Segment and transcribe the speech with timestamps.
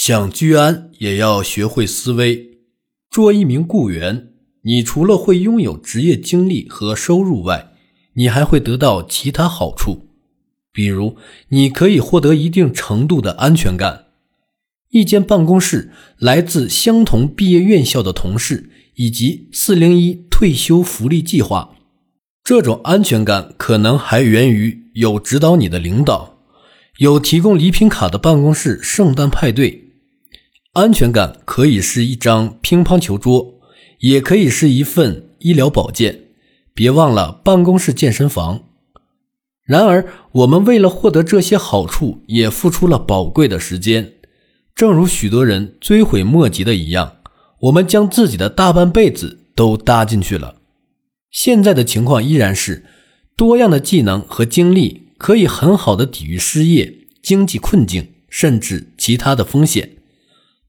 [0.00, 2.60] 想居安，也要学会思危。
[3.10, 4.28] 做一名雇员，
[4.62, 7.72] 你除了会拥有职业经历和收入外，
[8.12, 10.06] 你还会得到其他好处，
[10.72, 11.16] 比如
[11.48, 14.04] 你可以获得一定程度的安全感。
[14.90, 21.74] 一间办公室，来自相同毕业院校的同事，以及四零一退休福利计划，
[22.44, 26.38] 这种安全感可能还源于有指导你的领导。
[26.98, 29.87] 有提供礼品卡的办公室圣诞派对，
[30.78, 33.54] 安全感可以是一张乒乓球桌，
[33.98, 36.26] 也可以是一份医疗保健。
[36.72, 38.60] 别忘了办公室健身房。
[39.64, 44.12] 然而，我们为了获得这些好处，也付出了宝贵的时间。
[44.72, 47.16] 正如许多人追悔莫及的一样，
[47.62, 50.60] 我们将自己的大半辈子都搭进去了。
[51.32, 52.84] 现在的情况依然是，
[53.36, 55.08] 多样的技能和经历。
[55.18, 59.96] 可以很好的抵御失业、经济困境，甚至其他的风险。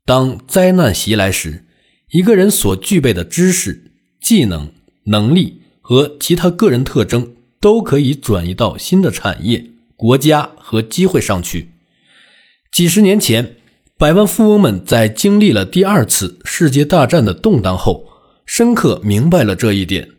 [0.09, 1.65] 当灾难袭来时，
[2.09, 4.71] 一个人所具备的知识、技能、
[5.03, 11.69] 能力和其他个人特征都可以转移到新的产业、国家和机会上去。
[12.71, 13.57] 几十年前，
[13.99, 18.07] 百万富翁们在经历了第二次世界大战的动荡后，
[18.47, 20.09] 深刻明白了这一点。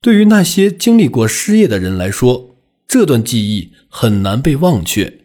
[0.00, 2.54] 对于那些经历过失业的人来说，
[2.86, 5.22] 这段记忆很难被忘却，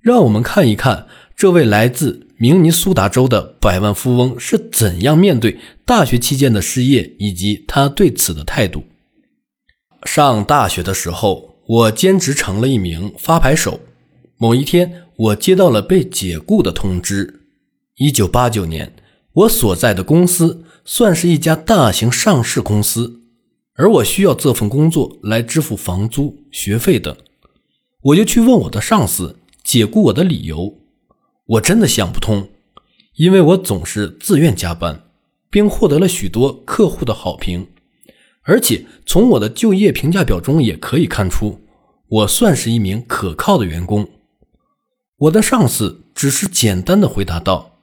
[0.00, 8.84] 让我们看一看这位来自明尼苏达州的百万富翁是怎样面对大学期间的失业，以及他对此的态度。
[10.04, 13.80] 上大学的时候，我兼职成了一名发牌手。
[14.38, 17.42] 某一天，我接到了被解雇的通知。
[17.96, 18.94] 一九八九年，
[19.34, 23.20] 我所在的公司算是一家大型上市公司。
[23.74, 27.14] 而我需要这份工作来支付房租、学费等，
[28.00, 30.79] 我就去问我的上司解雇我的理由。
[31.50, 32.48] 我真的想不通，
[33.14, 35.10] 因为我总是自愿加班，
[35.50, 37.66] 并获得了许多客户的好评，
[38.42, 41.60] 而且从我的就业评价表中也可以看出，
[42.06, 44.08] 我算是一名可靠的员工。
[45.16, 47.80] 我的上司只是简单的回答道：“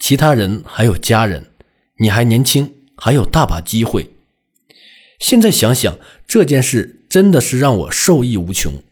[0.00, 1.52] 其他人还有家人，
[1.98, 4.14] 你还年轻，还有大把机会。”
[5.20, 5.96] 现在想想，
[6.26, 8.82] 这件事真的是让我受益无穷。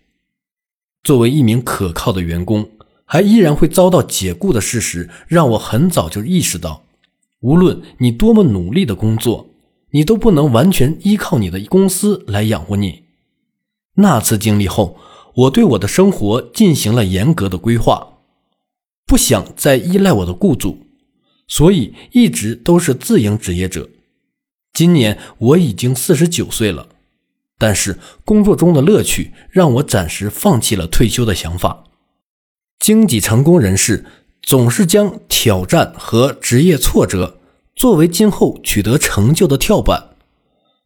[1.02, 2.70] 作为一名可靠的员工，
[3.04, 6.84] 还依然会遭到解雇的事实，让我很早就意识到，
[7.40, 9.50] 无论你多么努力的工作，
[9.90, 13.04] 你都不能完全依靠你的公司来养活你。
[13.96, 14.96] 那次经历后，
[15.34, 18.18] 我对我的生活进行了严格的规划，
[19.06, 20.86] 不想再依赖我的雇主，
[21.46, 23.88] 所以一直都是自营职业者。
[24.72, 26.88] 今年我已经四十九岁了，
[27.58, 31.84] 但是工作中的乐趣让我暂时放弃了退休的想法。
[32.78, 34.04] 经济成功人士
[34.42, 37.40] 总是将挑战和职业挫折
[37.74, 40.10] 作为今后取得成就的跳板，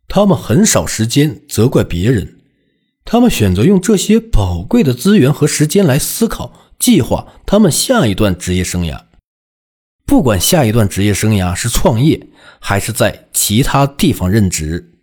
[0.07, 2.39] 他们很少时间责怪别人，
[3.05, 9.03] 他们选择用这些宝贵的资源和时间来思考、计划他们下一段职业生涯。
[10.07, 12.29] 不管下一段职业生涯是创业，
[12.61, 14.98] 还是在其他地方任职。